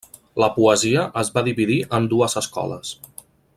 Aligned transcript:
La 0.43 0.47
poesia 0.55 1.03
es 1.23 1.29
va 1.35 1.45
dividir 1.49 1.77
en 1.99 2.11
dues 2.15 2.37
escoles. 2.43 2.97